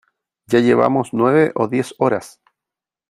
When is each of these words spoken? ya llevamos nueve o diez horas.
ya 0.47 0.57
llevamos 0.61 1.09
nueve 1.13 1.51
o 1.53 1.67
diez 1.67 1.93
horas. 1.99 2.41